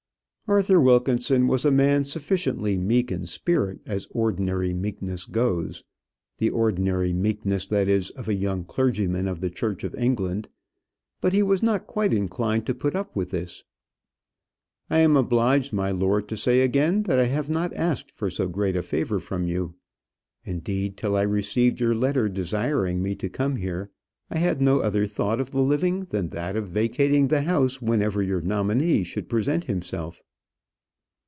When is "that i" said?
17.03-17.27